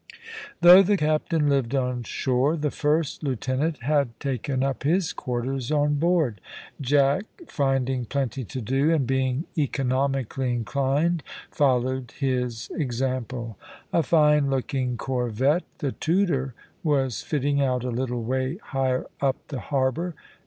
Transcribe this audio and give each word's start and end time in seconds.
Though 0.61 0.81
the 0.81 0.97
captain 0.97 1.47
lived 1.47 1.75
on 1.75 2.01
shore, 2.01 2.57
the 2.57 2.71
first 2.71 3.21
lieutenant 3.21 3.83
had 3.83 4.19
taken 4.19 4.63
up 4.63 4.81
his 4.81 5.13
quarters 5.13 5.71
on 5.71 5.99
board; 5.99 6.41
Jack 6.81 7.25
finding 7.47 8.05
plenty 8.05 8.43
to 8.45 8.61
do, 8.61 8.91
and 8.91 9.05
being 9.05 9.43
economically 9.55 10.53
inclined 10.55 11.21
followed 11.51 12.13
his 12.17 12.71
example. 12.73 13.59
A 13.93 14.01
fine 14.01 14.49
looking 14.49 14.97
corvette, 14.97 15.65
the 15.77 15.91
Tudor, 15.91 16.55
was 16.83 17.21
fitting 17.21 17.61
out 17.61 17.83
a 17.83 17.89
little 17.91 18.23
way 18.23 18.57
higher 18.63 19.05
up 19.21 19.49
the 19.49 19.59
harbour. 19.59 20.15